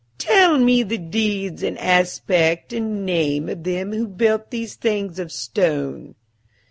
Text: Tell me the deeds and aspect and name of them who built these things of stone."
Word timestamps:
Tell 0.17 0.57
me 0.57 0.81
the 0.81 0.97
deeds 0.97 1.61
and 1.61 1.77
aspect 1.77 2.73
and 2.73 3.05
name 3.05 3.47
of 3.47 3.63
them 3.63 3.93
who 3.93 4.07
built 4.07 4.49
these 4.49 4.73
things 4.73 5.19
of 5.19 5.31
stone." 5.31 6.15